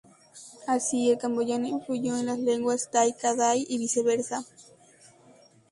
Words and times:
Así, 0.65 1.11
el 1.11 1.19
camboyano 1.19 1.67
influyó 1.67 2.17
en 2.17 2.25
las 2.25 2.39
lenguas 2.39 2.89
tai-Kadai 2.89 3.67
y 3.69 3.77
viceversa. 3.77 4.43